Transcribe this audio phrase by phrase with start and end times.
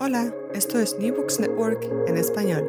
[0.00, 2.64] Hola, esto es New Books Network en español.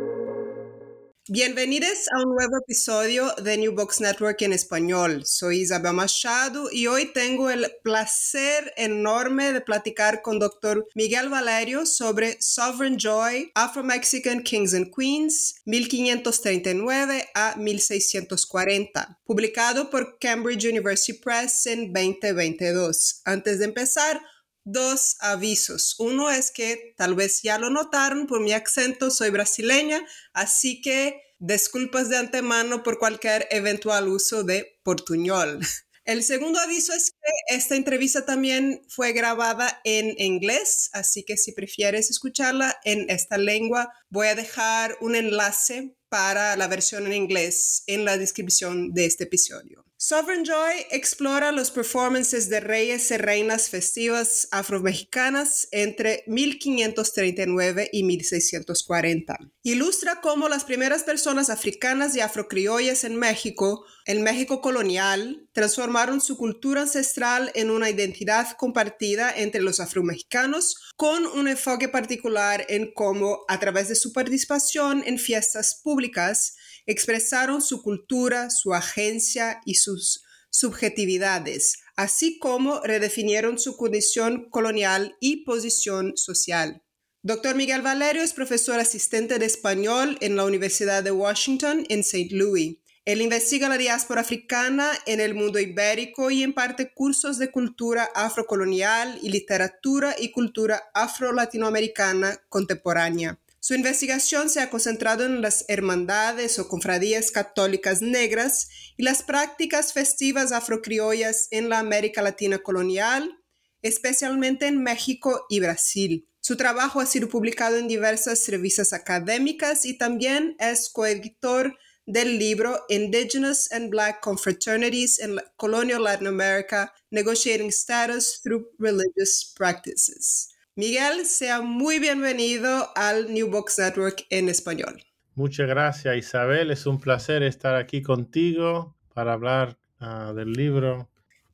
[1.28, 5.22] Bienvenidos a un nuevo episodio de New Books Network en español.
[5.28, 10.88] Soy Isabel Machado y hoy tengo el placer enorme de platicar con Dr.
[10.96, 20.66] Miguel Valerio sobre Sovereign Joy, Afro-Mexican Kings and Queens, 1539 a 1640, publicado por Cambridge
[20.66, 23.22] University Press en 2022.
[23.26, 24.20] Antes de empezar,
[24.64, 25.96] dos avisos.
[26.00, 31.22] Uno es que tal vez ya lo notaron por mi acento, soy brasileña, así que
[31.40, 35.60] disculpas de antemano por cualquier eventual uso de portuñol.
[36.06, 41.52] El segundo aviso es que esta entrevista también fue grabada en inglés, así que si
[41.52, 47.84] prefieres escucharla en esta lengua, voy a dejar un enlace para la versión en inglés
[47.86, 49.86] en la descripción de este episodio.
[50.02, 59.38] Sovereign Joy explora los performances de reyes y reinas festivas afromexicanas entre 1539 y 1640.
[59.62, 66.38] Ilustra cómo las primeras personas africanas y afrocriollas en México, el México colonial, transformaron su
[66.38, 73.44] cultura ancestral en una identidad compartida entre los afromexicanos con un enfoque particular en cómo,
[73.50, 76.56] a través de su participación en fiestas públicas,
[76.90, 85.44] expresaron su cultura, su agencia y sus subjetividades, así como redefinieron su condición colonial y
[85.44, 86.82] posición social.
[87.22, 87.56] Dr.
[87.56, 92.30] Miguel Valerio es profesor asistente de español en la Universidad de Washington en St.
[92.32, 92.78] Louis.
[93.06, 99.20] Él investiga la diáspora africana en el mundo ibérico y imparte cursos de cultura afrocolonial
[99.22, 103.40] y literatura y cultura afro-latinoamericana contemporánea.
[103.62, 109.92] Su investigación se ha concentrado en las hermandades o confradías católicas negras y las prácticas
[109.92, 113.38] festivas afrocriollas en la América Latina colonial,
[113.82, 116.30] especialmente en México y Brasil.
[116.40, 122.86] Su trabajo ha sido publicado en diversas revistas académicas y también es coeditor del libro
[122.90, 130.49] Indigenous and Black Confraternities in Colonial Latin America, Negotiating Status Through Religious Practices.
[130.80, 135.04] Miguel, sea muy bienvenido al New Box Network en español.
[135.36, 141.12] Muchas gracias Isabel, es un placer estar aquí contigo para hablar ah, del libro.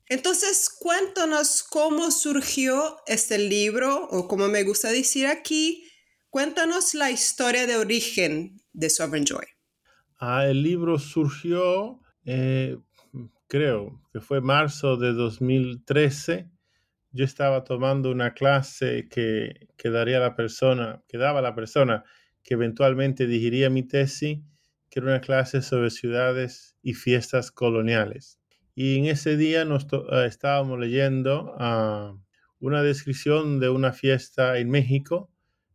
[0.10, 5.90] Entonces, cuéntanos cómo surgió este libro, o como me gusta decir aquí,
[6.30, 9.48] cuéntanos la historia de origen de Sovereign Joy.
[10.20, 12.78] Ah, el libro surgió, eh,
[13.48, 16.52] creo que fue marzo de 2013
[17.16, 22.04] yo estaba tomando una clase que, que daría la persona, que daba la persona
[22.44, 24.40] que eventualmente dirigiría mi tesis,
[24.90, 28.38] que era una clase sobre ciudades y fiestas coloniales.
[28.76, 32.20] Y en ese día nos eh, estábamos leyendo uh,
[32.60, 35.32] una descripción de una fiesta en México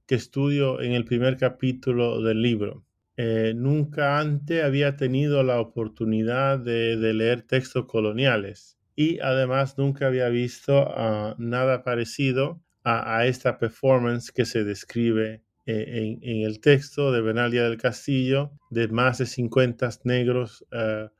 [0.06, 2.84] que estudio en el primer capítulo del libro.
[3.16, 10.28] Eh, nunca antes había tenido la oportunidad de leer textos coloniales y además nunca había
[10.28, 17.20] visto ah, nada parecido a, esta performance que se describe eh, en, el texto de
[17.20, 21.10] Benalia del Castillo de más de 50 negros ah,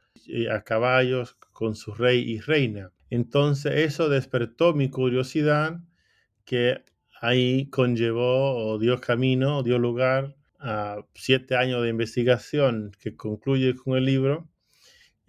[0.50, 2.92] a caballos con su rey y reina.
[3.10, 5.80] Entonces eso despertó mi curiosidad
[6.44, 6.82] que
[7.20, 10.36] ahí conllevó o dio camino o dio lugar
[11.14, 14.49] siete años de investigación que concluye con el libro,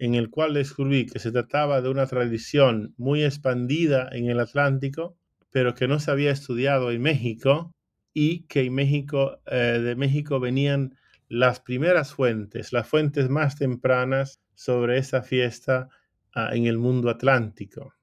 [0.02, 5.16] en el cual descubrí que se trataba de una tradición muy expandida en el Atlántico,
[5.52, 7.72] pero que no se había estudiado en México
[8.12, 14.40] y que en México, eh, de México venían las primeras fuentes, las fuentes más tempranas
[14.56, 15.88] sobre esa fiesta
[16.34, 17.94] ah, en el mundo atlántico.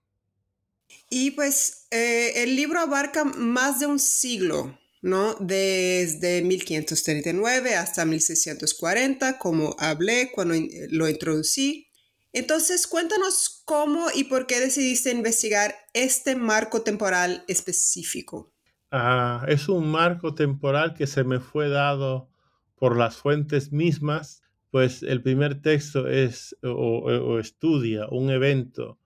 [1.10, 5.36] Y pues eh, el libro abarca más de un siglo, ¿no?
[5.42, 10.56] Desde 1539 hasta 1640, como hablé cuando
[10.92, 11.89] lo introducí.
[12.32, 18.54] Entonces, cuéntanos cómo y por qué decidiste investigar este marco temporal específico.
[18.92, 22.30] Ah, es un marco temporal que se me fue dado
[22.76, 24.42] por las fuentes mismas,
[24.72, 29.00] pues el primer texto es o estudia un evento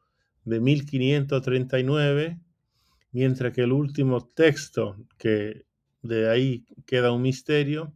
[0.46, 2.40] de 1539,
[3.12, 5.66] mientras que el último texto, que
[6.02, 7.94] de ahí queda un misterio,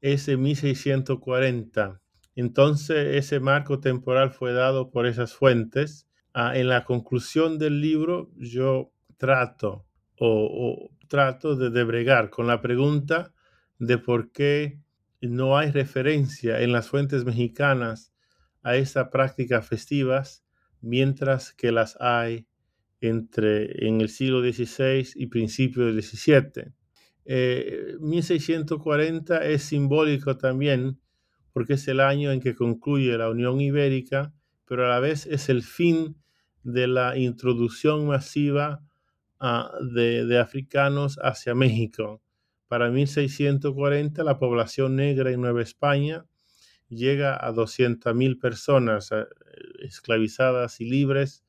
[0.00, 2.00] es de 1640.
[2.38, 6.06] Entonces ese marco temporal fue dado por esas fuentes.
[6.32, 9.84] Ah, en la conclusión del libro yo trato
[10.20, 13.32] o, trato de, de bregar con la pregunta
[13.80, 14.78] de por qué
[15.20, 18.12] no hay referencia en las fuentes mexicanas
[18.62, 20.44] a estas prácticas festivas
[20.80, 22.46] mientras que las hay
[23.00, 26.72] entre en el siglo XVI y principios del XVII.
[27.98, 31.00] 1640 es simbólico también
[31.58, 34.32] porque es el año en que concluye la Unión Ibérica,
[34.64, 36.16] pero a la vez es el fin
[36.62, 38.80] de la introducción masiva
[39.40, 42.22] ah, de, africanos hacia México.
[42.68, 46.26] Para 1640 la población negra en Nueva España
[46.88, 49.24] llega a 200.000 personas eh,
[49.80, 51.44] esclavizadas y libres,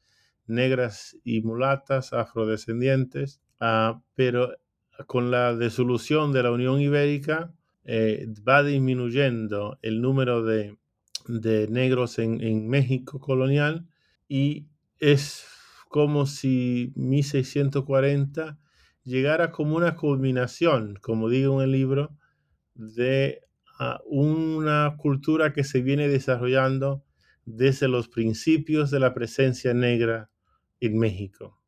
[0.48, 4.56] negras y mulatas, afrodescendientes, ah, pero
[5.06, 7.54] con la disolución de la Unión Ibérica
[7.86, 10.78] eh, va disminuyendo el número de,
[11.28, 13.88] negros en, en, México colonial
[14.28, 14.68] y
[14.98, 15.46] es
[15.90, 18.60] como si 1640
[19.04, 22.16] llegara como una culminación, como digo en el libro,
[22.76, 23.42] de
[24.06, 27.04] una cultura que se viene desarrollando
[27.46, 30.30] desde los principios de la presencia negra
[30.80, 31.62] en México.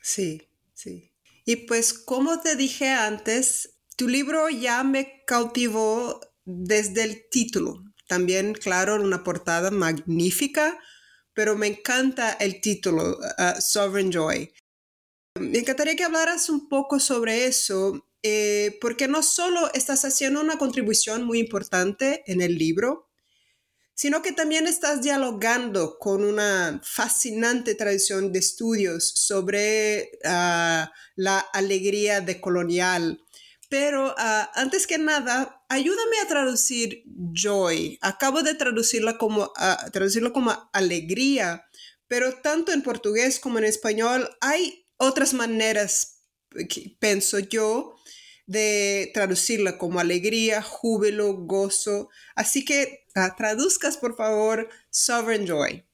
[0.00, 1.12] Sí, sí.
[1.44, 7.82] Y pues como te dije antes, tu libro ya me cautivó desde el título.
[8.06, 10.78] También, claro, una portada magnífica,
[11.34, 14.52] pero me encanta el título, uh, Sovereign Joy.
[15.40, 20.58] Me encantaría que hablaras un poco sobre eso eh, porque no solo estás haciendo una
[20.58, 23.08] contribución muy importante en el libro,
[23.94, 32.20] sino que también estás dialogando con una fascinante tradición de estudios sobre ah, la alegría
[32.20, 33.24] decolonial.
[33.68, 37.98] Pero ah, antes que nada, ayúdame a traducir joy.
[38.00, 41.66] Acabo de traducirla como, ah, traducirlo como alegría,
[42.06, 46.24] pero tanto en portugués como en español hay otras maneras,
[46.98, 47.94] pienso yo,
[48.46, 52.08] de traducirla como alegría, júbilo, gozo.
[52.34, 55.84] Así que ah, traduzcas, por favor, sovereign joy.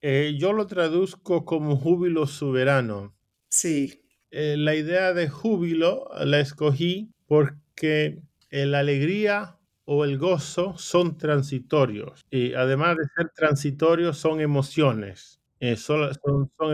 [0.00, 3.16] Eh, yo lo traduzco como júbilo soberano.
[3.48, 4.01] Sí.
[4.34, 12.24] Eh, la idea de júbilo la escogí porque la alegría o el gozo son transitorios
[12.30, 15.38] y además de ser transitorios son emociones.
[15.60, 16.10] Eh, son,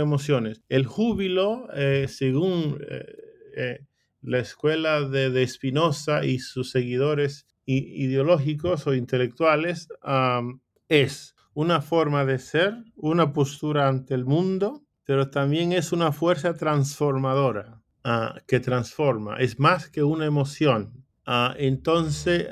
[0.01, 0.63] emociones.
[0.69, 1.69] El júbilo,
[2.07, 2.81] según
[4.23, 9.89] la escuela de, de Spinoza y sus seguidores ideológicos o intelectuales
[10.89, 16.53] es una forma de ser, una postura ante el mundo, pero también es una fuerza
[16.53, 21.03] transformadora ah, que transforma, es más que una emoción.
[21.25, 22.47] Ah, entonces,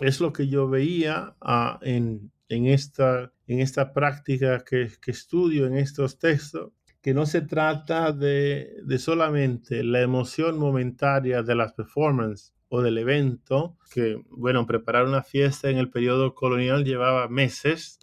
[0.00, 5.64] es lo que yo veía ah, en, en, esta, en esta práctica que, que estudio
[5.68, 12.52] en estos textos, que no se trata de, solamente la emoción momentaria de las performances
[12.68, 18.00] o del evento, que, bueno, preparar una fiesta en el periodo colonial llevaba meses,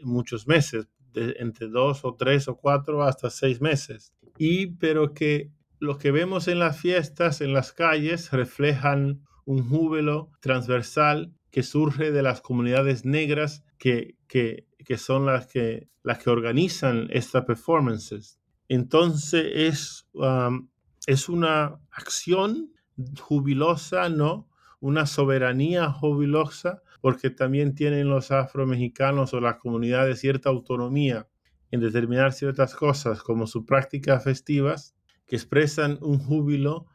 [0.00, 4.12] muchos meses, entre dos o tres o cuatro hasta seis meses.
[4.38, 10.30] Y pero que lo que vemos en las fiestas, en las calles, reflejan un júbilo
[10.40, 16.30] transversal que surge de las comunidades negras que, que, que son las que, las que
[16.30, 18.40] organizan estas performances.
[18.68, 20.68] Entonces es, um,
[21.06, 22.72] es una acción
[23.20, 24.48] jubilosa, ¿no?
[24.80, 31.28] Una soberanía jubilosa, porque también tienen los afromexicanos o las comunidades cierta autonomía
[31.70, 34.96] en determinar ciertas cosas, como sus prácticas festivas,
[35.26, 36.86] que expresan un júbilo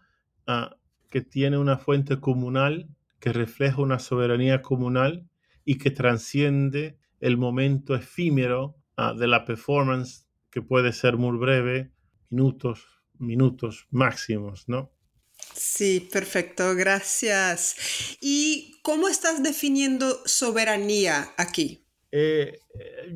[0.48, 0.74] uh,
[1.12, 2.90] que tiene una fuente comunal,
[3.20, 5.30] que refleja una soberanía comunal
[5.64, 11.92] y que transciende el momento efímero ah, de la performance, que puede ser muy breve,
[12.32, 12.84] minutos,
[13.20, 14.92] minutos máximos, ¿no?
[15.54, 18.18] Sí, perfecto, gracias.
[18.22, 21.86] ¿Y cómo estás definiendo soberanía aquí?
[22.12, 22.60] Eh,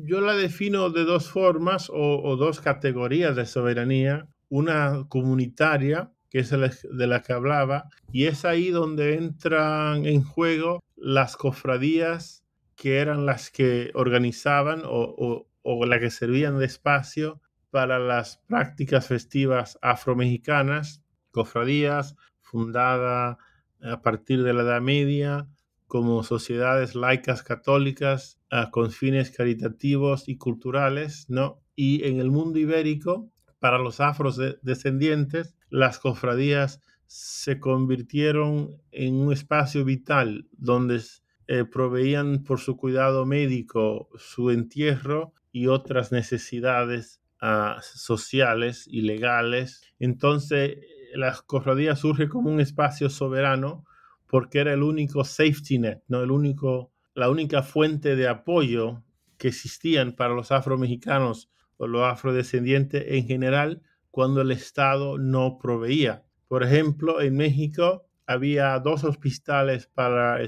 [0.04, 4.28] yo la defino de dos formas o, dos categorías de soberanía.
[4.48, 10.82] Una comunitaria, que es de la que hablaba, y es ahí donde entran en juego
[10.96, 12.44] las cofradías
[12.76, 17.40] que eran las que organizaban o, o las que servían de espacio
[17.70, 21.03] para las prácticas festivas afromexicanas,
[21.34, 23.38] cofradías fundada
[23.82, 25.48] a partir de la Edad Media
[25.86, 31.60] como sociedades laicas católicas ah, con fines caritativos y culturales, ¿no?
[31.76, 39.84] Y en el mundo ibérico, para los afrodescendientes, las cofradías se convirtieron en un espacio
[39.84, 41.02] vital donde
[41.46, 49.82] eh, proveían por su cuidado médico su entierro y otras necesidades ah, sociales y legales.
[49.98, 50.78] Entonces,
[51.14, 53.84] la cofradía surge como un espacio soberano
[54.26, 56.22] porque era el único safety net, ¿no?
[56.22, 59.04] el único, la única fuente de apoyo
[59.38, 66.24] que existían para los afromexicanos o los afrodescendientes en general cuando el Estado no proveía.
[66.48, 70.38] Por ejemplo, en México había dos hospitales para,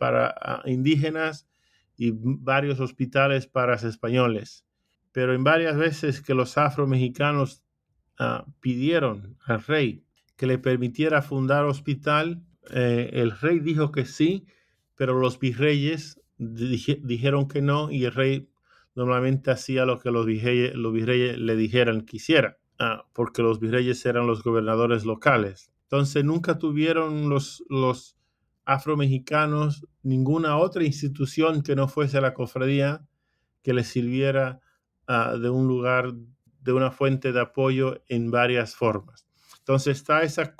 [0.00, 1.48] ah, indígenas
[1.96, 4.64] y varios hospitales para españoles.
[5.12, 7.64] Pero en varias veces que los afromexicanos
[8.20, 10.05] uh, pidieron al rey
[10.36, 12.42] que le permitiera fundar hospital.
[12.70, 14.46] Eh, el rey dijo que sí,
[14.94, 18.48] pero los virreyes dijeron que no y el rey
[18.94, 23.60] normalmente hacía lo que los virreyes, los virreyes le dijeran que hiciera, ah, porque los
[23.60, 25.70] virreyes eran los gobernadores locales.
[25.82, 28.16] Entonces nunca tuvieron los, los
[28.64, 33.06] afromexicanos ninguna otra institución que no fuese la cofradía
[33.62, 34.60] que les sirviera
[35.06, 36.12] ah, de un lugar,
[36.60, 39.25] de una fuente de apoyo en varias formas.
[39.66, 40.54] Entonces está esa,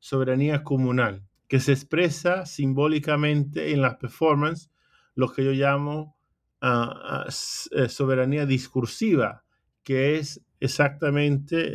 [0.00, 4.72] soberanía comunal que se expresa simbólicamente en las performances,
[5.14, 6.16] lo que yo llamo
[6.60, 9.44] ah, ah, eh, soberanía discursiva,
[9.84, 11.70] que es exactamente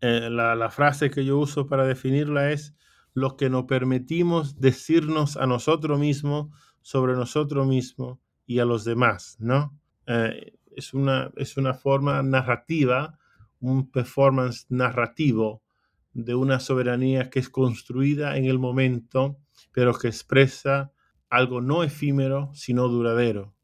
[0.00, 2.76] eh, la, la, frase que yo uso para definirla es
[3.14, 9.38] lo que nos permitimos decirnos a nosotros mismos sobre nosotros mismos y a los demás,
[9.40, 9.76] ¿no?
[10.06, 13.18] Eh, es, una, es una forma narrativa
[13.70, 15.62] un performance narrativo
[16.12, 19.38] de una soberanía que es construida en el momento,
[19.72, 20.92] pero que expresa
[21.28, 23.54] algo no efímero, sino duradero.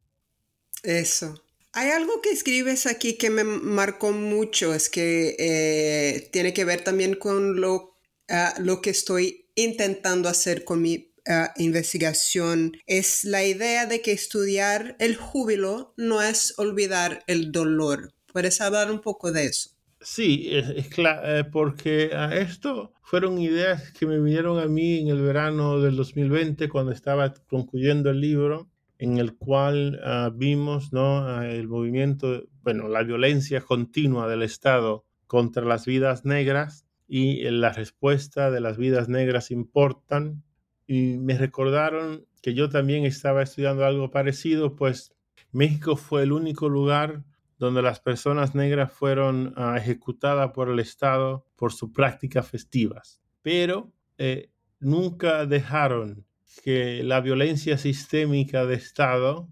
[0.83, 1.41] Eso.
[1.73, 6.83] Hay algo que escribes aquí que me marcó mucho, es que eh, tiene que ver
[6.83, 7.95] también con lo,
[8.29, 12.73] ah, lo que estoy intentando hacer con mi ah, investigación.
[12.87, 18.13] Es la idea de que estudiar el júbilo no es olvidar el dolor.
[18.33, 19.80] ¿Puedes hablar un poco de eso?
[20.03, 25.09] Sí, es, claro, eh, porque a esto fueron ideas que me vinieron a mí en
[25.09, 28.67] el verano del 2020 cuando estaba concluyendo el libro
[28.97, 31.27] en el cual ah, vimos ¿no?
[31.27, 37.71] Ah, el movimiento, bueno, la violencia continua del Estado contra las vidas negras y la
[37.71, 40.43] respuesta de las vidas negras importan.
[40.87, 45.13] Y me recordaron que yo también estaba estudiando algo parecido, pues
[45.51, 47.23] México fue el único lugar
[47.61, 53.21] donde las personas negras fueron ah, ejecutadas por el Estado por sus prácticas festivas.
[53.43, 54.49] Pero eh,
[54.79, 56.25] nunca dejaron
[56.63, 59.47] que la violencia sistémica de Estado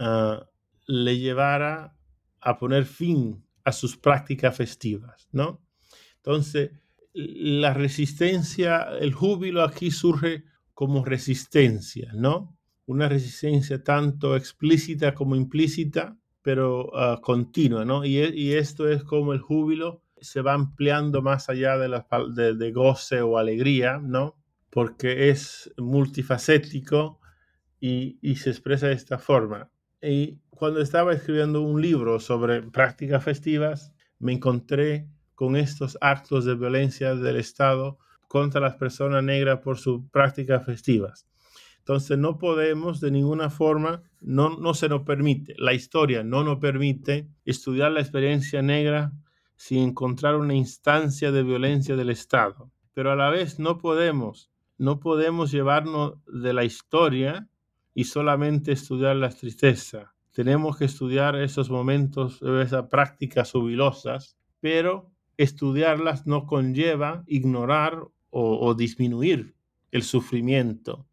[0.00, 0.44] ah,
[0.88, 1.96] le llevara
[2.40, 5.62] a poner fin a sus prácticas festivas, ¿no?
[6.16, 6.72] Entonces,
[7.14, 10.42] la resistencia, el júbilo aquí surge
[10.74, 12.58] como resistencia, ¿no?
[12.86, 18.04] Una resistencia tanto explícita como implícita, pero uh, continua, ¿no?
[18.04, 23.20] Y, y, esto es como el júbilo se va ampliando más allá de, de goce
[23.20, 24.36] o alegría, ¿no?
[24.70, 27.18] Porque es multifacético
[27.80, 29.72] y, y, se expresa de esta forma.
[30.00, 36.54] Y cuando estaba escribiendo un libro sobre prácticas festivas, me encontré con estos actos de
[36.54, 37.98] violencia del Estado
[38.28, 41.26] contra las personas negras por sus prácticas festivas.
[41.86, 46.58] Entonces no podemos de ninguna forma, no, no se nos permite, la historia no nos
[46.58, 49.12] permite estudiar la experiencia negra
[49.54, 52.72] sin encontrar una instancia de violencia del Estado.
[52.92, 57.48] Pero a la vez no podemos, no podemos llevarnos de la historia
[57.94, 60.12] y solamente estudiar la tristeza.
[60.32, 69.54] Tenemos que estudiar esos momentos, esas prácticas jubilosas, pero estudiarlas no conlleva ignorar o, disminuir
[69.92, 71.06] el sufrimiento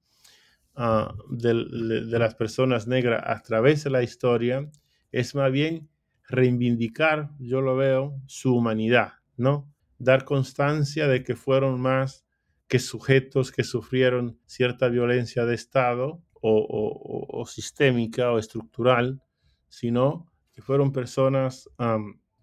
[0.75, 4.69] ah, de, las personas negras a través de la historia,
[5.11, 5.89] es más bien
[6.27, 9.71] reivindicar, yo lo veo, su humanidad, ¿no?
[9.99, 12.25] Dar constancia de que fueron más
[12.67, 19.21] que sujetos que sufrieron cierta violencia de Estado o, sistémica o estructural,
[19.69, 21.69] sino que fueron personas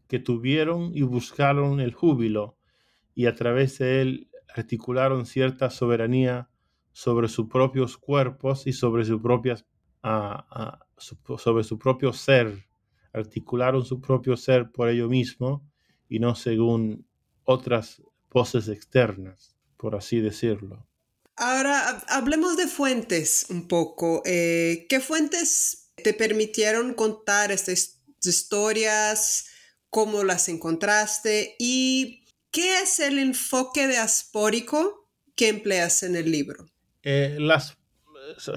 [0.07, 2.57] que tuvieron y buscaron el júbilo
[3.15, 6.49] y a través de él articularon cierta soberanía
[6.93, 9.65] sobre sus propios cuerpos y sobre, sus propias,
[11.39, 12.67] sobre su propio ser.
[13.13, 15.69] Articularon su propio ser por ello mismo
[16.09, 17.07] y no según
[17.45, 20.87] otras voces externas, por así decirlo.
[21.37, 24.23] Ahora hablemos de fuentes un poco.
[24.25, 29.47] Eh, ¿Qué fuentes te permitieron contar estas historias?
[29.89, 31.57] ¿Cómo las encontraste?
[31.59, 32.21] ¿Y
[32.51, 36.67] ¿Qué es el enfoque diaspórico que empleas en el libro?
[37.03, 37.79] Eh, las,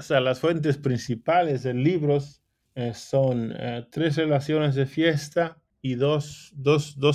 [0.08, 2.18] las fuentes principales del libro
[2.74, 6.52] eh, son eh, tres relaciones de fiesta y dos,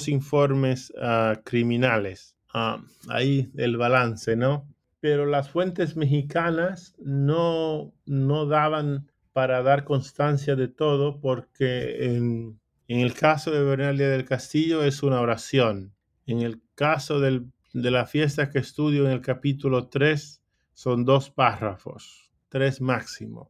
[0.08, 2.36] informes ah, criminales.
[2.54, 4.68] Ah, ahí el balance, ¿no?
[5.00, 13.14] Pero las fuentes mexicanas no, no daban para dar constancia de todo porque en, el
[13.14, 15.94] caso de Bernalia del Castillo es una oración
[16.26, 17.42] en el caso de
[17.74, 20.39] la fiesta que estudio en el capítulo 3,
[20.80, 23.50] son dos párrafos, tres máximo.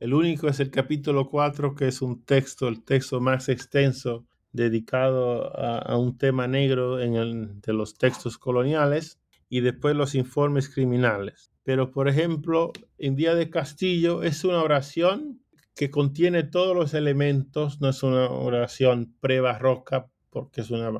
[0.00, 5.54] El único es el capítulo 4, que es un texto, el texto más extenso dedicado
[5.54, 11.52] a, un tema negro en el, de los textos coloniales y después los informes criminales.
[11.62, 15.42] Pero, por ejemplo, en Día de Castillo es una oración
[15.76, 20.90] que contiene todos los elementos, no es una oración pre-barroca, porque es una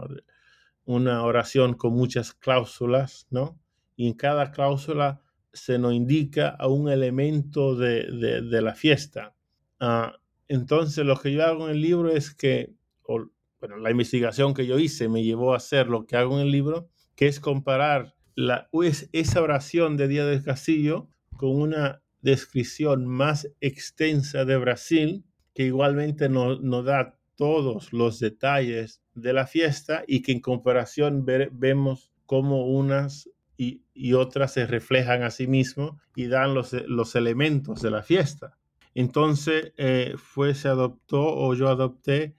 [0.84, 3.58] una oración con muchas cláusulas, ¿no?
[3.96, 9.34] Y en cada cláusula se nos indica a un elemento de, la fiesta.
[9.80, 10.16] Ah,
[10.48, 12.74] entonces, lo que yo hago en el libro es que,
[13.06, 16.52] bueno, la investigación que yo hice me llevó a hacer lo que hago en el
[16.52, 18.68] libro, que es comparar la,
[19.12, 26.28] esa oración de Día del Castillo con una descripción más extensa de Brasil, que igualmente
[26.28, 32.66] nos no da todos los detalles de la fiesta y que en comparación vemos cómo
[32.66, 38.02] unas y, otras se reflejan a sí mismo y dan los, los elementos de la
[38.02, 38.58] fiesta.
[38.94, 42.36] Entonces eh, fue, se adoptó o yo adopté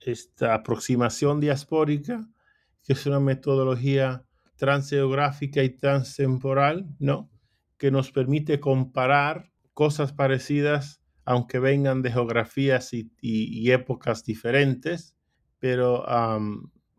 [0.00, 2.28] esta aproximación diaspórica,
[2.82, 4.24] que es una metodología
[4.56, 7.30] transgeográfica y transtemporal, ¿no?
[7.76, 15.14] Que nos permite comparar cosas parecidas, aunque vengan de geografías y épocas diferentes,
[15.58, 16.04] pero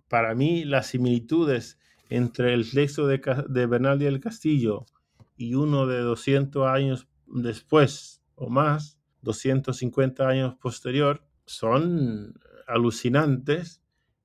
[0.07, 1.79] para mí las similitudes
[2.09, 4.85] entre el texto de, de Bernal del Castillo
[5.37, 13.81] y uno de 200 años después o más, 250 años posterior, son alucinantes,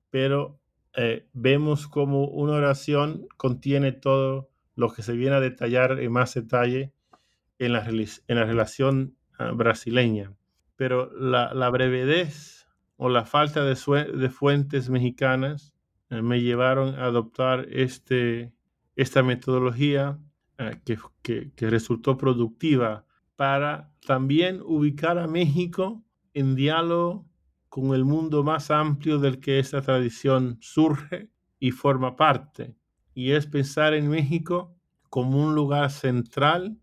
[0.09, 0.59] pero
[0.95, 6.33] eh, vemos como una oración contiene todo lo que se viene a detallar en más
[6.33, 6.93] detalle
[7.59, 10.33] en la, en la relación ah, brasileña.
[10.75, 12.67] Pero la, la brevedez
[12.97, 13.75] o la falta de,
[14.29, 15.74] fuentes mexicanas
[16.21, 18.53] me llevaron a adoptar este,
[18.95, 20.19] esta metodología
[20.57, 27.27] eh, que, resultó productiva para también ubicar a México en diálogo
[27.67, 32.75] con el mundo más amplio del que esta tradición surge y forma parte.
[33.13, 34.77] Y es pensar en México
[35.09, 36.77] como un lugar central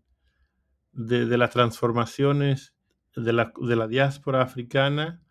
[0.91, 2.75] de, las transformaciones
[3.15, 5.23] de la, de la diáspora africana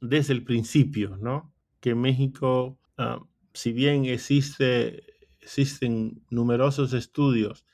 [0.00, 1.54] desde el principio, ¿no?
[1.80, 3.20] Que México, ah,
[3.52, 5.04] si bien existe,
[5.40, 7.64] existen numerosos estudios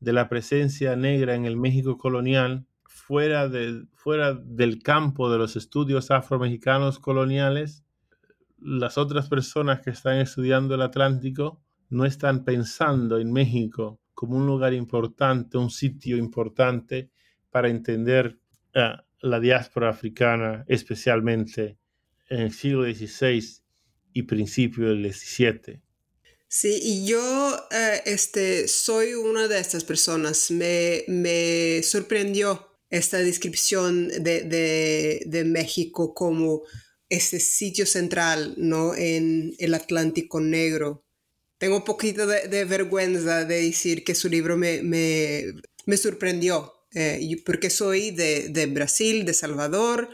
[0.00, 6.98] de la presencia negra en el México colonial, fuera del campo de los estudios afromexicanos
[6.98, 7.84] coloniales,
[8.58, 14.46] las otras personas que están estudiando el Atlántico no están pensando en México como un
[14.46, 17.10] lugar importante, un sitio importante
[17.50, 18.38] para entender
[18.74, 21.78] ah, la diáspora africana, especialmente
[22.28, 23.59] en el siglo XVI
[24.12, 25.80] y principio del XVII.
[26.48, 30.50] Sí, y yo eh, este, soy una de estas personas.
[30.50, 34.42] Me, me sorprendió esta descripción de,
[35.24, 36.62] de, México como
[37.08, 38.96] ese sitio central ¿no?
[38.96, 41.04] en el Atlántico Negro.
[41.58, 45.44] Tengo un poquito de, vergüenza de decir que su libro me, me,
[45.86, 50.10] me sorprendió eh, porque soy de, Brasil, de Salvador.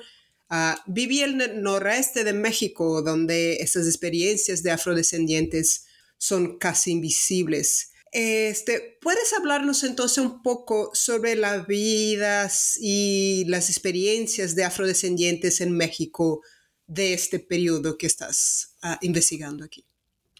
[0.49, 5.87] Ah, viví en el noreste de México, donde esas experiencias de afrodescendientes
[6.19, 7.93] son casi invisibles.
[8.13, 15.77] Este, ¿Puedes hablarnos entonces un poco sobre las vidas y las experiencias de afrodescendientes en
[15.77, 16.43] México
[16.87, 19.85] de este periodo que estás ah, investigando aquí?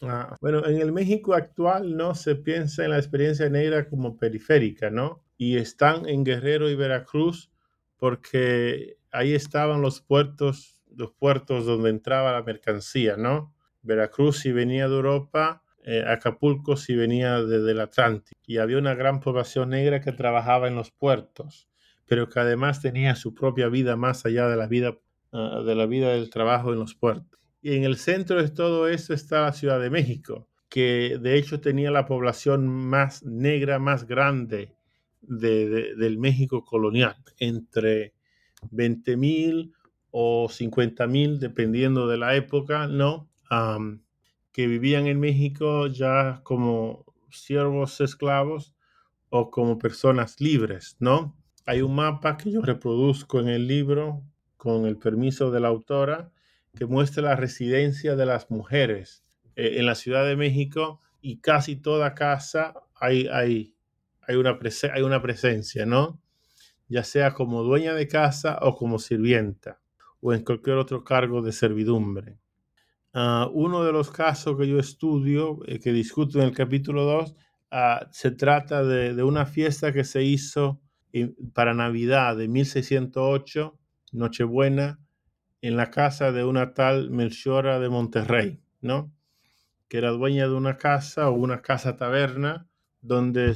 [0.03, 4.91] Ah, bueno, en el México actual no se piensa en la experiencia negra como periférica,
[4.91, 5.23] ¿no?
[5.37, 7.51] Y están en Guerrero y Veracruz
[7.99, 13.55] porque ahí estaban los puertos, los puertos donde entraba la mercancía, ¿no?
[13.83, 18.39] Veracruz si venía de Europa, eh, Acapulco si venía desde el Atlántico.
[18.45, 21.69] Y había una gran población negra que trabajaba en los puertos,
[22.07, 24.99] pero que además tenía su propia vida más allá de la vida,
[25.33, 27.39] ah, de la vida del trabajo en los puertos.
[27.63, 31.61] Y en el centro de todo eso está la Ciudad de México, que de hecho
[31.61, 34.75] tenía la población más negra, más grande
[35.21, 38.16] del México colonial, entre
[38.71, 39.73] 20.000
[40.11, 43.29] o 50.000, dependiendo de la época, ¿no?
[44.53, 48.75] que vivían en México ya como siervos esclavos
[49.29, 51.37] o como personas libres, ¿no?
[51.67, 54.23] Hay un mapa que yo reproduzco en el libro
[54.57, 56.33] con el permiso de la autora
[56.75, 59.25] que muestra la residencia de las mujeres
[59.57, 63.75] eh, en la Ciudad de México y casi toda casa hay, hay,
[64.23, 64.59] hay, una,
[64.95, 66.21] hay una presencia, ¿no?
[66.89, 69.81] Ya sea como dueña de casa o como sirvienta
[70.21, 72.39] o en cualquier otro cargo de servidumbre.
[73.15, 77.35] Ah, uno de los casos que yo estudio, eh, que discuto en el capítulo 2,
[77.71, 80.81] ah, se trata de, una fiesta que se hizo
[81.55, 83.79] para Navidad de 1608,
[84.13, 85.01] Nochebuena,
[85.63, 89.13] en la casa de una tal Melchora de Monterrey, ¿no?
[89.89, 92.69] Que era dueña de una casa o una casa taberna
[93.01, 93.55] donde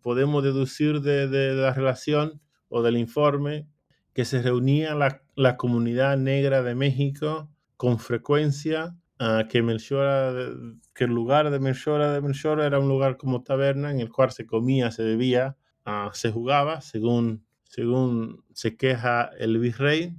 [0.00, 3.66] podemos deducir de, la relación o del informe
[4.12, 11.50] que se reunía la, la comunidad negra de México con frecuencia, uh, que el lugar
[11.50, 15.02] de Melchora de Melchora era un lugar como taberna en el cual se comía, se
[15.02, 20.14] bebía, uh, se jugaba, según, según se queja el virrey,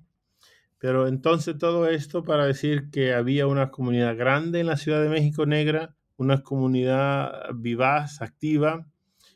[0.83, 5.07] pero entonces todo esto para decir que había una comunidad grande en la Ciudad de
[5.07, 8.86] México negra, una comunidad vivaz, activa,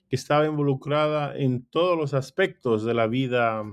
[0.10, 3.63] que estaba involucrada en todos los aspectos de la vida,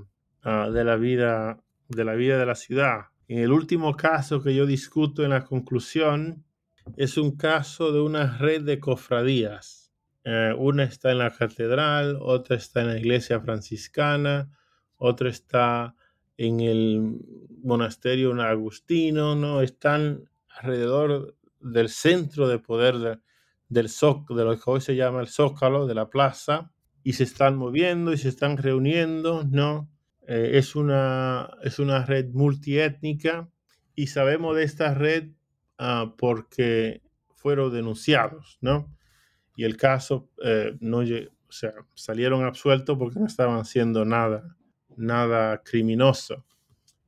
[0.42, 3.06] ah, de la vida, de la vida de la ciudad.
[3.28, 6.44] En el último caso que yo discuto en la conclusión
[6.96, 9.92] es un caso de una red de cofradías.
[10.24, 14.50] Eh, una está en la catedral, otra está en la iglesia franciscana,
[14.96, 15.94] otra está
[16.36, 17.18] en el
[17.62, 19.60] monasterio agustino, ¿no?
[19.60, 23.20] Están alrededor del centro de poder
[23.68, 26.72] del zócalo, de lo que hoy se llama el zócalo, de la plaza,
[27.02, 29.90] y se están moviendo y se están reuniendo, ¿no?
[30.26, 33.50] Eh, es, una, es una red multiétnica
[33.94, 35.30] y sabemos de esta red
[35.78, 37.02] ah, porque
[37.34, 38.94] fueron denunciados, ¿no?
[39.56, 44.56] Y el caso eh, no, o sea, salieron absueltos porque no estaban haciendo nada
[44.96, 46.44] nada criminoso.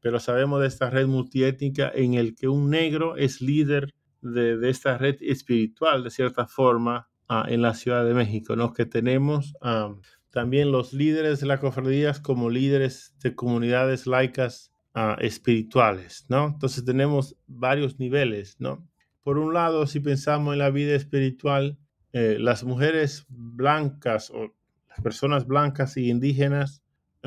[0.00, 3.94] Pero sabemos de esta red multiétnica en el que un negro es líder
[4.32, 8.72] de, esta red espiritual, de cierta forma, ah, en la Ciudad de México, ¿no?
[8.72, 9.94] Que tenemos ah,
[10.30, 16.48] también los líderes de las cofradías como líderes de comunidades laicas ah, espirituales, ¿no?
[16.48, 18.86] Entonces tenemos varios niveles, ¿no?
[19.22, 21.78] Por un lado, si pensamos en la vida espiritual,
[22.12, 24.54] eh, las mujeres blancas o
[24.88, 26.82] las personas blancas y indígenas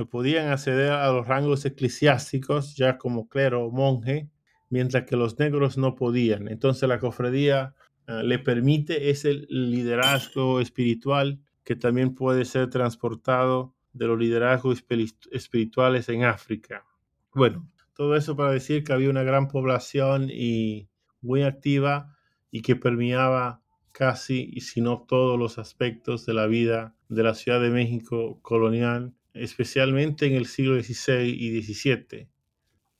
[0.10, 4.30] podían acceder a los rangos eclesiásticos ya como clero o monje,
[4.70, 6.48] mientras que los negros no podían.
[6.48, 7.76] Entonces la cofradía
[8.08, 14.84] eh, le permite ese liderazgo espiritual que también puede ser transportado de los liderazgos
[15.32, 16.86] espirituales en África.
[17.34, 20.90] Bueno, todo eso para decir que había una gran población y
[21.22, 22.16] muy activa
[22.52, 27.34] y que permeaba casi, y si no todos los aspectos de la vida de la
[27.34, 32.28] Ciudad de México colonial especialmente en el siglo XVI y XVII.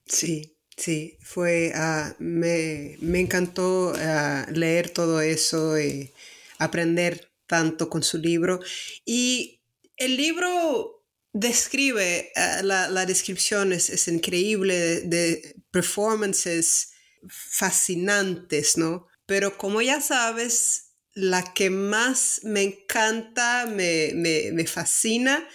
[0.04, 6.10] Sí, sí, fue, ah, me, encantó ah, leer todo eso y
[6.58, 8.60] aprender tanto con su libro.
[9.04, 9.60] Y
[9.96, 16.92] el libro describe, ah, la, descripción es, increíble de, de, performances
[17.28, 19.06] fascinantes, ¿no?
[19.26, 25.46] Pero como ya sabes, la que más me encanta, me, me, me fascina,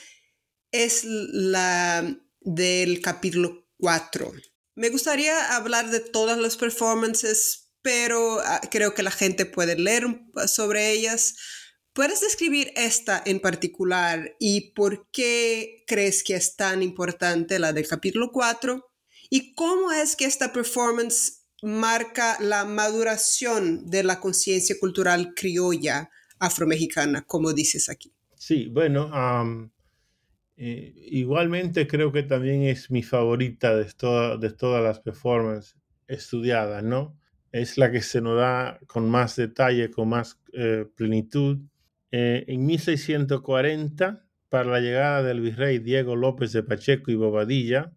[0.72, 4.32] es la del capítulo 4.
[4.76, 10.06] Me gustaría hablar de todas las performances, pero ah, creo que la gente puede leer
[10.48, 11.36] sobre ellas.
[11.94, 17.88] ¿Puedes describir esta en particular y por qué crees que es tan importante la del
[17.88, 18.86] capítulo 4?
[19.30, 27.24] ¿Y cómo es que esta performance marca la maduración de la conciencia cultural criolla afromexicana,
[27.26, 28.14] como dices aquí.
[28.38, 29.10] Sí, bueno,
[30.58, 35.76] eh, igualmente creo que también es mi favorita de, todas las performances
[36.08, 37.18] estudiadas, ¿no?
[37.52, 41.60] Es la que se nos da con más detalle, con más eh, plenitud.
[42.12, 47.92] Eh, en 1640, para la llegada del virrey Diego López de Pacheco y Bobadilla,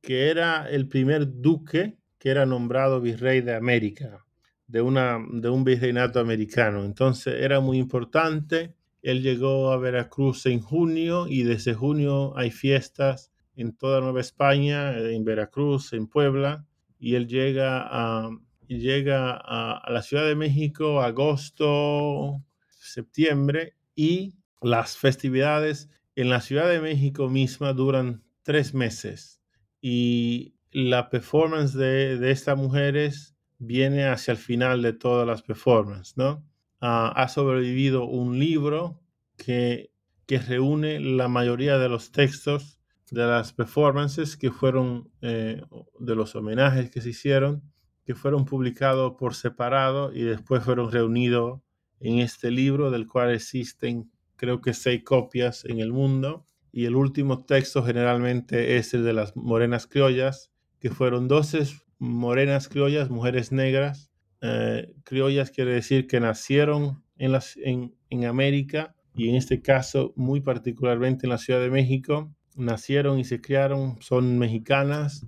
[0.00, 4.24] que era el primer duque que era nombrado virrey de América,
[4.66, 6.84] de, de un virreinato americano.
[6.84, 13.32] Entonces era muy importante él llegó a Veracruz en junio y desde junio hay fiestas
[13.56, 16.64] en toda Nueva España, en Veracruz, en Puebla,
[16.98, 18.30] y él llega a,
[18.66, 26.80] llega a, la Ciudad de México agosto, septiembre, y las festividades en la Ciudad de
[26.80, 29.40] México misma duran tres meses.
[29.80, 36.16] Y la performance de, de estas mujeres viene hacia el final de todas las performances,
[36.16, 36.47] ¿no?
[36.80, 39.00] Ah, ha sobrevivido un libro
[39.36, 39.90] que,
[40.26, 42.78] que reúne la mayoría de los textos
[43.10, 45.62] de las performances que fueron, eh,
[45.98, 47.62] de los homenajes que se hicieron,
[48.04, 51.60] que fueron publicados por separado y después fueron reunidos
[52.00, 56.44] en este libro, del cual existen creo que seis copias en el mundo.
[56.70, 61.66] Y el último texto generalmente es el de las morenas criollas, que fueron 12
[61.98, 64.07] morenas criollas, mujeres negras,
[64.40, 70.40] eh, criollas quiere decir que nacieron en, en, en, América y en este caso muy
[70.40, 75.26] particularmente en la Ciudad de México, nacieron y se criaron, son mexicanas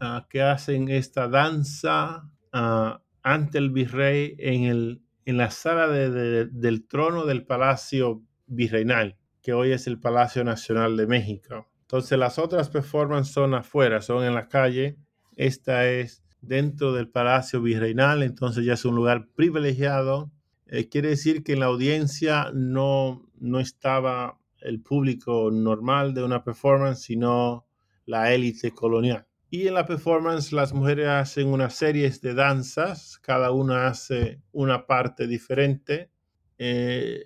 [0.00, 6.46] uh, que hacen esta danza uh, ante el virrey en, el, en la sala de,
[6.46, 11.68] del trono del Palacio Virreinal, que hoy es el Palacio Nacional de México.
[11.82, 14.96] Entonces las otras performances son afuera, son en la calle.
[15.36, 20.30] Esta es dentro del Palacio Virreinal, entonces ya es un lugar privilegiado.
[20.66, 26.44] Eh, quiere decir que en la audiencia no, no estaba el público normal de una
[26.44, 27.66] performance, sino
[28.06, 29.26] la élite colonial.
[29.50, 34.86] Y en la performance las mujeres hacen una serie de danzas, cada una hace una
[34.86, 36.10] parte diferente.
[36.56, 37.24] Eh,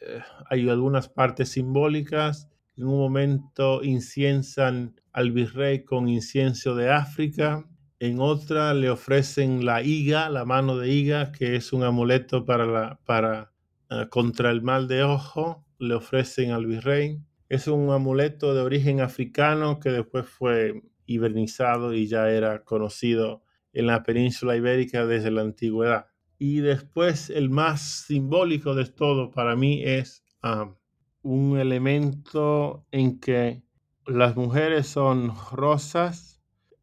[0.00, 2.48] eh, hay algunas partes simbólicas.
[2.76, 7.66] En un momento inciensan al virrey con incienso de África
[8.00, 13.52] en otra le ofrecen la higa, la mano de higa, que es un amuleto para,
[13.90, 17.20] uh, contra el mal de ojo, le ofrecen al virrey.
[17.50, 23.42] Es un amuleto de origen africano que después fue hibernizado y ya era conocido
[23.74, 26.06] en la península ibérica desde la antigüedad.
[26.38, 30.72] Y después el más simbólico de todo para mí es uh,
[31.20, 33.62] un elemento en que
[34.06, 36.29] las mujeres son rosas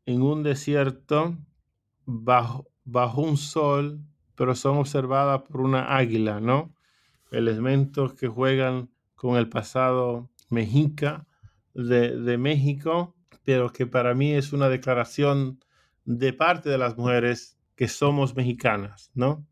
[0.07, 1.37] en un desierto
[2.05, 3.99] bajo, bajo un sol,
[4.35, 6.73] pero son observadas por una águila, ¿no?
[7.29, 11.27] Elementos que juegan con el pasado mexica
[11.73, 15.59] de, de México, pero que para mí es una declaración
[16.05, 19.45] de parte de las mujeres que somos mexicanas, ¿no?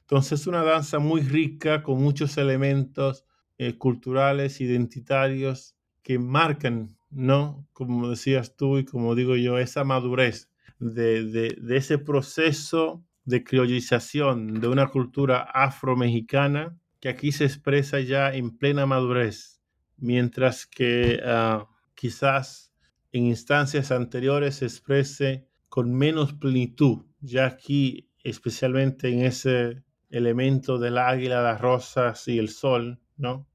[0.00, 3.26] Entonces es una danza muy rica con muchos elementos
[3.58, 7.66] eh, culturales, identitarios que marcan ¿no?
[7.72, 14.60] Como decías tú y como digo yo, esa madurez de, de, ese proceso de criollización
[14.60, 19.60] de una cultura afro-mexicana que aquí se expresa ya en plena madurez,
[19.96, 22.72] mientras que uh, quizás
[23.12, 30.98] en instancias anteriores se exprese con menos plenitud, ya aquí especialmente en ese elemento del
[30.98, 33.46] águila, las rosas y el sol, ¿no?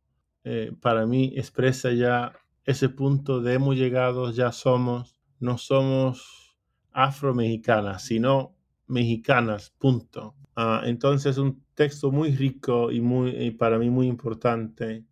[0.44, 2.34] Eh, para mí expresa ya
[2.65, 6.58] ese punto de hemos llegado, ya somos, no somos
[6.91, 8.56] afro-mexicanas, sino
[8.88, 10.36] mexicanas, punto.
[10.56, 15.06] Uh, entonces, un texto muy rico y, muy, para mí muy importante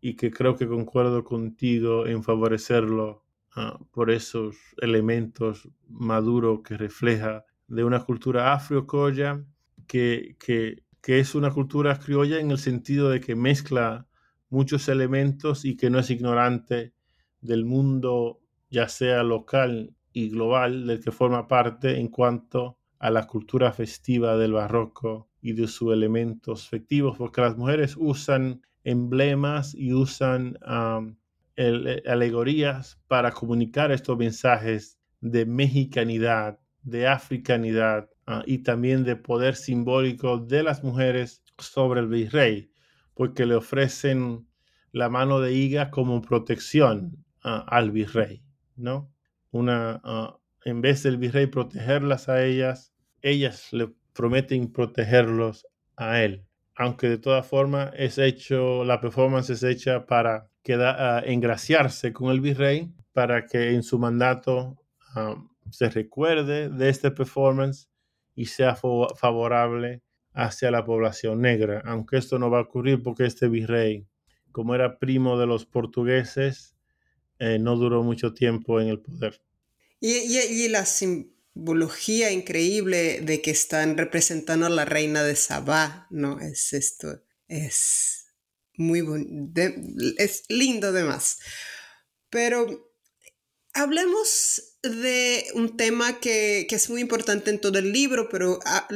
[0.00, 3.24] y que creo que concuerdo contigo en favorecerlo
[3.56, 9.44] uh, por esos elementos maduros que refleja de una cultura afro-criolla
[9.88, 14.06] que, que, que es una cultura criolla en el sentido de que mezcla
[14.50, 16.92] muchos elementos y que no es ignorante
[17.40, 23.26] del mundo, ya sea local y global, del que forma parte en cuanto a la
[23.26, 29.92] cultura festiva del barroco y de sus elementos festivos, porque las mujeres usan emblemas y
[29.92, 30.58] usan
[32.06, 40.38] alegorías para comunicar estos mensajes de mexicanidad, de africanidad ah, y también de poder simbólico
[40.38, 42.70] de las mujeres sobre el virrey
[43.16, 44.46] porque le ofrecen
[44.92, 48.42] la mano de higa como protección al virrey,
[48.76, 49.10] ¿no?
[49.50, 50.02] Una,
[50.64, 56.44] en vez del virrey protegerlas a ellas, ellas le prometen protegerlos a él.
[56.78, 62.42] aunque de todas formas es hecho, la performance es hecha para queda, engraciarse con el
[62.42, 64.76] virrey, para que en su mandato
[65.14, 67.88] um, se recuerde de este performance
[68.34, 70.02] y sea favorable
[70.36, 74.06] hacia la población negra, aunque esto no va a ocurrir porque este virrey,
[74.52, 76.74] como era primo de los portugueses,
[77.38, 79.40] eh, no duró mucho tiempo en el poder.
[79.98, 86.06] Y, y, y, la simbología increíble de que están representando a la reina de Sabá,
[86.10, 86.38] ¿no?
[86.38, 88.26] Es esto, es
[88.76, 89.62] muy bonito,
[90.18, 91.38] es lindo además.
[92.28, 92.92] Pero
[93.72, 98.86] hablemos de un tema que, que, es muy importante en todo el libro, pero a,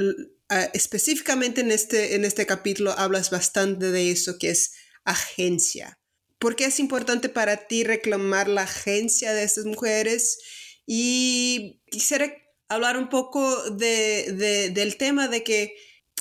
[0.50, 4.72] a, específicamente en este, en este capítulo hablas bastante de eso, que es
[5.04, 5.98] agencia.
[6.38, 10.38] ¿Por qué es importante para ti reclamar la agencia de estas mujeres?
[10.86, 12.34] Y quisiera
[12.68, 15.74] hablar un poco de, del tema de que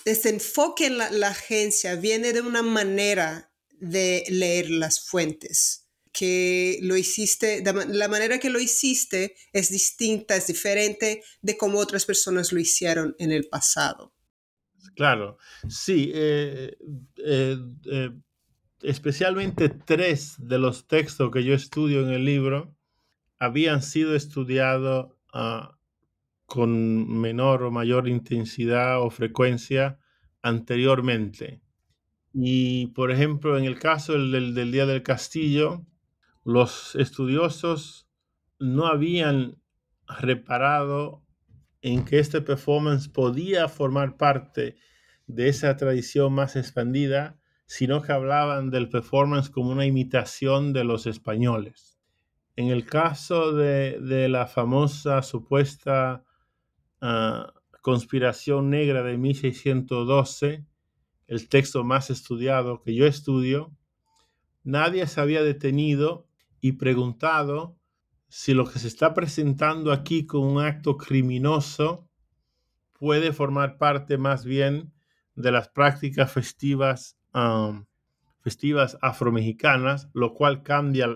[0.05, 6.79] este enfoque en la, la agencia viene de una manera de leer las fuentes que
[6.81, 12.51] lo hiciste, la manera que lo hiciste es distinta, es diferente de cómo otras personas
[12.51, 14.13] lo hicieron en el pasado.
[14.95, 16.77] Claro, sí, eh,
[17.17, 18.11] eh, eh,
[18.81, 22.75] especialmente tres de los textos que yo estudio en el libro
[23.39, 25.73] habían sido estudiados uh,
[26.45, 29.99] con menor o mayor intensidad o frecuencia
[30.41, 31.61] anteriormente.
[32.33, 35.85] Y, por ejemplo, en el caso del, del Día del Castillo,
[36.43, 38.09] los estudiosos
[38.59, 39.61] no habían
[40.07, 41.23] reparado
[41.81, 44.75] en que este performance podía formar parte
[45.27, 51.05] de esa tradición más expandida, sino que hablaban del performance como una imitación de los
[51.05, 51.99] españoles.
[52.55, 56.25] En el caso de, de la famosa supuesta
[57.01, 57.47] uh,
[57.81, 60.65] conspiración negra de 1612,
[61.27, 63.71] el texto más estudiado que yo estudio,
[64.63, 66.27] nadie se había detenido
[66.59, 67.78] y preguntado
[68.29, 72.07] si lo que se está presentando aquí como un acto criminoso
[72.93, 74.93] puede formar parte más bien
[75.35, 77.85] de las prácticas festivas, um,
[78.41, 81.07] festivas afromexicanas, lo cual cambia,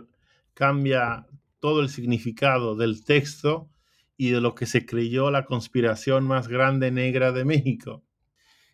[0.56, 1.28] cambia
[1.60, 3.69] todo el significado del texto
[4.17, 8.04] y de lo que se creyó la conspiración más grande negra de México.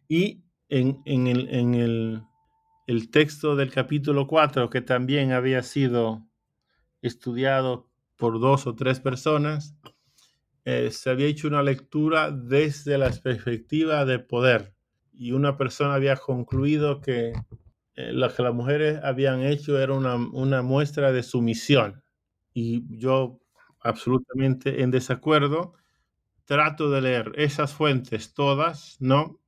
[0.07, 2.23] Y en, en, el, en el,
[2.87, 6.25] el texto del capítulo 4, que también había sido
[7.01, 7.88] estudiado
[8.19, 9.75] por dos o tres personas,
[10.65, 14.75] eh, se había hecho una lectura desde la perspectiva de poder
[15.13, 17.31] y una persona había concluido que
[17.95, 22.03] eh, lo que las mujeres habían hecho era una, una muestra de sumisión
[22.53, 23.39] y yo
[23.79, 25.73] absolutamente en desacuerdo
[26.43, 29.39] trato de leer esas fuentes todas, ¿no?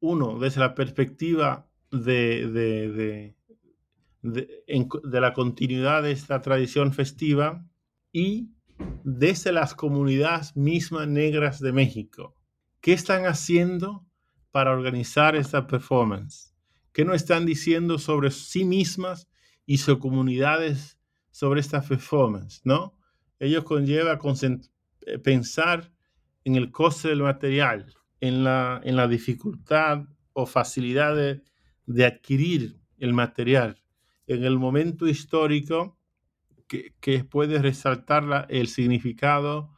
[0.00, 3.34] Uno, desde la perspectiva de, de,
[4.22, 7.66] de, de, la continuidad de esta tradición festiva
[8.12, 8.50] y
[9.04, 12.34] desde las comunidades mismas negras de México.
[12.80, 14.06] ¿Qué están haciendo
[14.50, 16.54] para organizar esta performance?
[16.92, 19.28] ¿Qué nos están diciendo sobre sí mismas
[19.66, 20.98] y sus comunidades
[21.30, 22.60] sobre esta performance?
[22.64, 22.96] ¿no?
[23.38, 24.18] Ello conlleva
[25.06, 25.92] eh, pensar
[26.44, 31.42] en el coste del material, en la, en la dificultad o facilidad de,
[31.86, 33.82] de adquirir el material,
[34.26, 35.97] en el momento histórico
[36.68, 39.74] que, puede resaltar el significado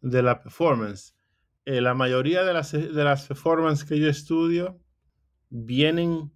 [0.00, 1.16] de la performance.
[1.64, 4.78] Eh, la mayoría de las, de las performances que yo estudio
[5.48, 6.32] vienen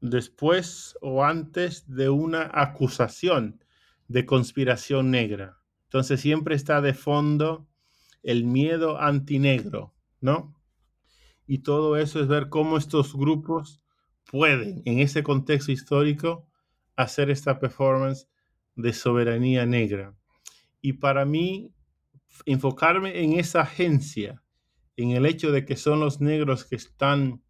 [0.00, 3.62] después o antes de una acusación
[4.08, 5.58] de conspiración negra.
[5.84, 7.68] Entonces siempre está de fondo
[8.22, 10.54] el miedo antinegro, ¿no?
[11.46, 13.82] Y todo eso es ver cómo estos grupos
[14.30, 16.48] pueden, en ese contexto histórico,
[16.96, 18.28] hacer esta performance
[18.74, 20.14] de soberanía negra.
[20.80, 21.72] Y para mí,
[22.46, 24.42] enfocarme en esa agencia,
[24.96, 27.42] en el hecho de que son los negros que están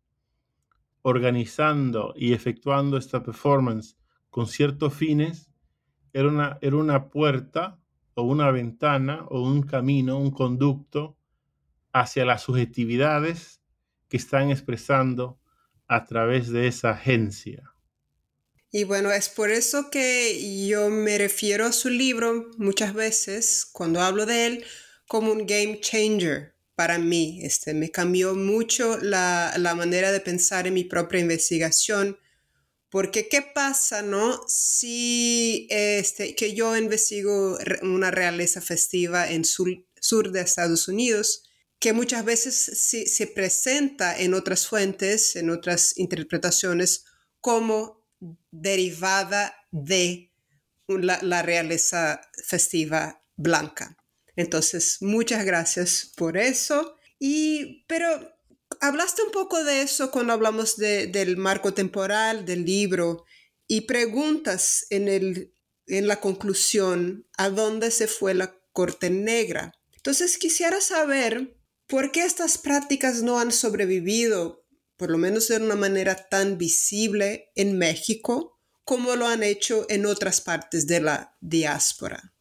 [1.03, 3.97] organizando y efectuando esta performance
[4.31, 5.51] con ciertos fines,
[6.13, 7.81] era una, era una puerta
[8.15, 11.17] o una ventana o un camino, un conducto
[11.93, 13.63] hacia las subjetividades
[14.09, 15.39] que están expresando
[15.89, 17.72] a través de esa agencia.
[18.73, 24.01] Y bueno, es por eso que yo me refiero a su libro muchas veces, cuando
[24.01, 24.65] hablo de él,
[25.07, 27.41] como un game changer para mí.
[27.43, 32.19] Este, me cambió mucho la, la manera de pensar en mi propia investigación.
[32.89, 34.43] Porque, ¿qué pasa, no?
[34.49, 39.69] Si este, que yo investigo una realeza festiva en sur,
[40.01, 41.45] sur de Estados Unidos,
[41.79, 47.05] que muchas veces se, presenta en otras fuentes, en otras interpretaciones,
[47.41, 48.02] como
[48.51, 50.33] derivada de
[50.89, 53.97] la, realeza festiva blanca.
[54.37, 56.97] Entonces, muchas gracias por eso.
[57.19, 58.07] Y, pero
[58.81, 63.25] hablaste un poco de eso cuando hablamos del marco temporal del libro
[63.67, 65.55] y preguntas en, el,
[65.87, 69.73] en la conclusión a dónde se fue la corte negra.
[69.93, 71.57] Entonces, quisiera saber
[71.93, 74.62] ¿Por qué estas prácticas no han sobrevivido,
[75.03, 80.07] por lo menos de una manera tan visible en México, como lo han hecho en
[80.07, 82.33] otras partes de la diáspora?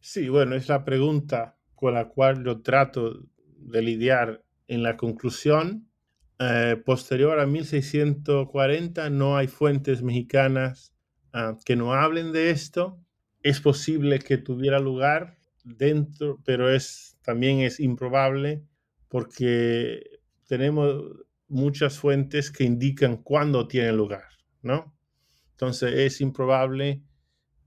[0.00, 3.22] Sí, bueno, es la pregunta con la cual yo trato
[3.58, 5.90] de lidiar en la conclusión.
[6.38, 10.94] Eh, posterior a 1640 no hay fuentes mexicanas
[11.34, 12.98] ah, que no hablen de esto.
[13.42, 18.62] Es posible que tuviera lugar dentro, pero es, también es improbable
[19.10, 20.02] porque
[20.48, 24.28] tenemos muchas fuentes que indican cuándo tiene lugar,
[24.62, 24.96] ¿no?
[25.52, 27.02] Entonces es improbable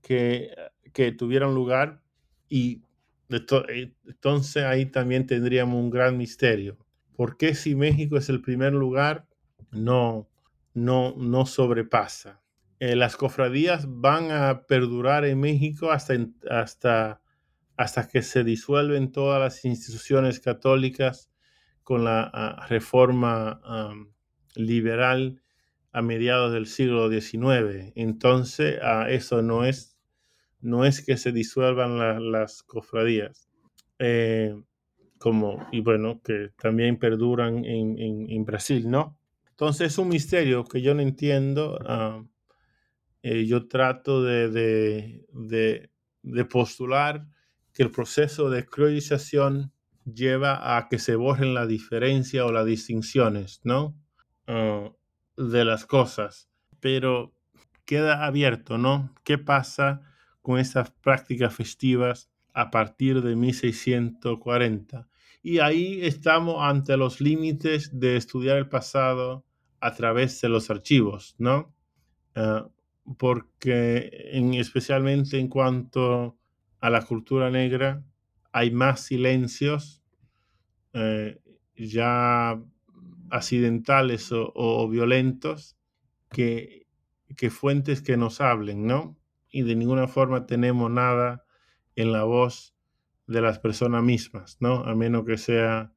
[0.02, 0.50] que,
[0.92, 2.02] que tuvieran lugar
[2.48, 2.82] y
[3.30, 6.78] eh, entonces ahí también tendríamos un gran misterio.
[7.14, 9.26] ¿Por qué si México es el primer lugar
[9.70, 10.28] no,
[10.74, 12.40] no, no sobrepasa?
[12.80, 16.14] Eh, las cofradías van a perdurar en México hasta,
[16.48, 17.20] hasta,
[17.76, 21.29] hasta que se disuelven todas las instituciones católicas
[21.82, 23.60] con la ah, reforma
[24.54, 25.40] liberal
[25.92, 27.92] a mediados del siglo XIX.
[27.94, 29.96] Entonces, ah, eso no es,
[30.60, 33.48] no es que se disuelvan las cofradías.
[33.98, 34.54] Eh,
[35.18, 39.18] como, y bueno, que también perduran en, Brasil, ¿no?
[39.50, 41.78] Entonces es un misterio que yo no entiendo.
[43.22, 45.90] Eh, yo trato de, de,
[46.22, 47.26] de, postular
[47.74, 49.72] que el proceso de criolización
[50.04, 53.96] lleva a que se borren la diferencia o las distinciones, ¿no?
[54.46, 54.90] Ah,
[55.36, 56.48] de las cosas.
[56.80, 57.34] Pero
[57.84, 59.14] queda abierto, ¿no?
[59.24, 60.02] ¿Qué pasa
[60.42, 65.08] con esas prácticas festivas a partir de 1640?
[65.42, 69.44] Y ahí estamos ante los límites de estudiar el pasado
[69.80, 71.74] a través de los archivos, ¿no?
[72.34, 72.68] Ah,
[73.18, 76.38] porque en, especialmente en cuanto
[76.80, 78.04] a la cultura negra,
[78.52, 80.02] hay más silencios
[80.92, 81.40] eh,
[81.76, 82.60] ya
[83.30, 85.76] accidentales o, violentos
[86.30, 86.86] que,
[87.36, 89.16] que, fuentes que nos hablen, ¿no?
[89.50, 91.44] Y de ninguna forma tenemos nada
[91.94, 92.74] en la voz
[93.26, 94.84] de las personas mismas, ¿no?
[94.84, 95.92] A menos que sea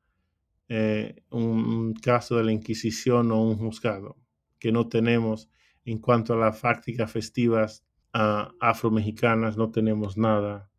[0.70, 4.18] eh, un, caso de la Inquisición o un juzgado,
[4.60, 5.49] que no tenemos
[5.86, 10.70] en cuanto a las prácticas festivas uh, afromexicanas, no tenemos nada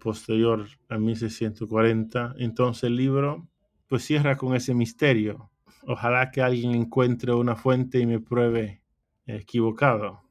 [0.00, 2.34] posterior a 1640.
[2.38, 3.48] Entonces el libro
[3.88, 5.50] pues cierra con ese misterio.
[5.86, 8.82] Ojalá que alguien encuentre una fuente y me pruebe
[9.26, 10.22] equivocado,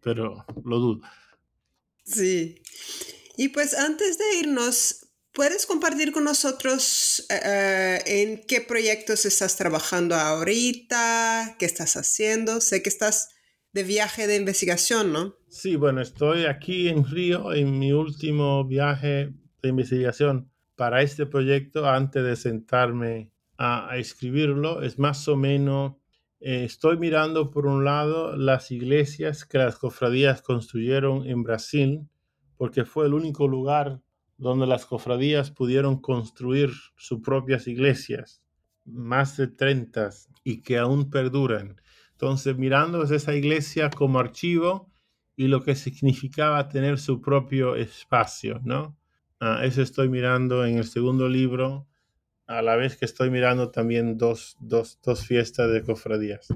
[0.00, 1.00] pero lo dudo.
[2.04, 2.62] Sí.
[3.36, 9.56] Y pues antes de irnos, ¿puedes compartir con nosotros eh, eh, en qué proyectos estás
[9.56, 11.56] trabajando ahorita?
[11.58, 12.60] ¿Qué estás haciendo?
[12.60, 13.30] Sé que estás
[13.72, 15.34] de viaje de investigación, ¿no?
[15.48, 21.86] Sí, bueno, estoy aquí en Río en mi último viaje de investigación para este proyecto
[21.86, 24.82] antes de sentarme a, escribirlo.
[24.82, 25.96] Es más o menos,
[26.40, 32.08] eh, estoy mirando por un lado las iglesias que las cofradías construyeron en Brasil,
[32.56, 34.00] porque fue el único lugar
[34.38, 38.42] donde las cofradías pudieron construir sus propias iglesias,
[38.86, 40.08] más de 30,
[40.42, 41.76] y que aún perduran.
[42.20, 44.92] Entonces, mirando esa iglesia como archivo
[45.36, 48.98] y lo que significaba tener su propio espacio, ¿no?
[49.40, 51.88] Ah, eso estoy mirando en el segundo libro,
[52.46, 56.48] a la vez que estoy mirando también dos, dos, dos fiestas de cofradías.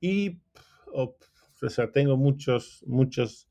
[0.00, 0.38] Y,
[0.86, 1.14] o
[1.68, 3.46] sea, tengo muchos, muchos,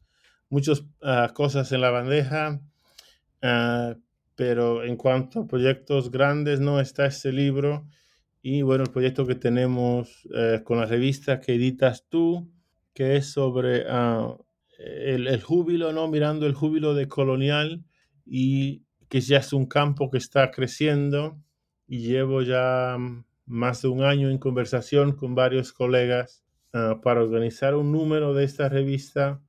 [0.49, 2.59] muchas ah, cosas en la bandeja,
[3.43, 3.93] uh,
[4.33, 7.87] pero en cuanto a proyectos grandes, no está este libro
[8.49, 12.49] y bueno, el proyecto que tenemos eh, con la revista que editas tú,
[12.93, 14.37] que es sobre ah,
[14.79, 16.07] el, el, júbilo, ¿no?
[16.07, 17.83] Mirando el júbilo de colonial
[18.25, 21.37] y que ya es un campo que está creciendo
[21.87, 22.95] y llevo ya
[23.45, 28.45] más de un año en conversación con varios colegas ah, para organizar un número de
[28.45, 29.41] esta revista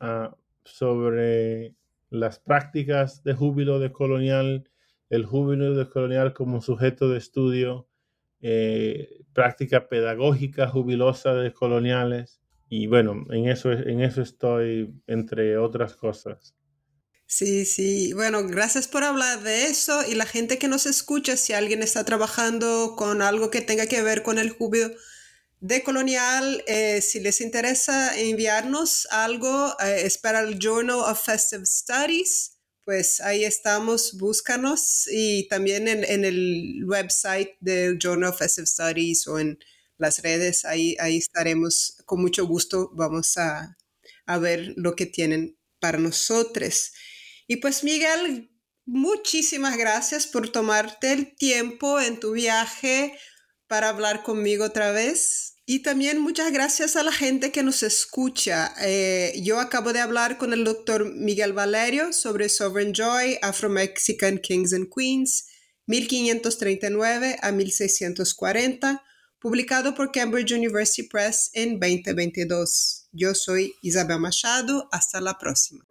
[0.00, 0.32] uh,
[0.62, 1.74] sobre
[2.08, 4.70] las prácticas de júbilo de colonial,
[5.10, 7.87] el júbilo de colonial como sujeto de estudio
[8.40, 12.40] eh, práctica pedagógica jubilosa de coloniales.
[12.68, 16.54] Y bueno, en eso, en eso estoy, entre otras cosas.
[17.26, 18.12] Sí, sí.
[18.14, 22.04] Bueno, gracias por hablar de eso y la gente que nos escucha, si alguien está
[22.04, 24.90] trabajando con algo que tenga que ver con el júbilo
[25.60, 31.66] de colonial, eh, si les interesa enviarnos algo, eh, es para el Journal of Festive
[31.66, 32.57] Studies
[32.88, 39.38] pues ahí estamos, búscanos y también en, el website del Journal of Festive Studies o
[39.38, 39.58] en
[39.98, 43.76] las redes, ahí, ahí estaremos con mucho gusto, vamos a,
[44.24, 46.92] a ver lo que tienen para nosotros.
[47.46, 48.50] Y pues Miguel,
[48.86, 53.18] muchísimas gracias por tomarte el tiempo en tu viaje
[53.66, 55.57] para hablar conmigo otra vez.
[55.70, 58.72] Y también muchas gracias a la gente que nos escucha.
[58.80, 64.72] Eh, yo acabo de hablar con el doctor Miguel Valerio sobre Sovereign Joy, Afro-Mexican Kings
[64.72, 65.46] and Queens,
[65.84, 69.04] 1539 a 1640,
[69.38, 73.08] publicado por Cambridge University Press en 2022.
[73.12, 74.88] Yo soy Isabel Machado.
[74.90, 75.87] Hasta la próxima.